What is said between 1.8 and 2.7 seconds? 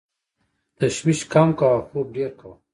خوب ډېر کوه.